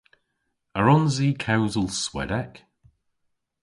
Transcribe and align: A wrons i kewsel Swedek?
A 0.77 0.79
wrons 0.81 1.15
i 1.27 1.29
kewsel 1.43 1.87
Swedek? 2.03 2.55